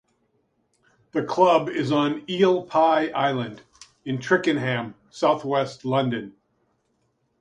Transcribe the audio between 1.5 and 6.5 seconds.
is on Eel Pie Island in Twickenham, south-west London.